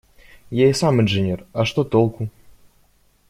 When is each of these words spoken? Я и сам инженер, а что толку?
Я 0.59 0.67
и 0.71 0.73
сам 0.79 0.99
инженер, 1.01 1.45
а 1.53 1.63
что 1.63 1.83
толку? 1.83 2.29